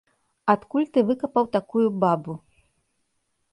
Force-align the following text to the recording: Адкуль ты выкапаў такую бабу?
Адкуль 0.53 0.87
ты 0.95 0.99
выкапаў 1.09 1.45
такую 1.59 1.85
бабу? 2.07 2.33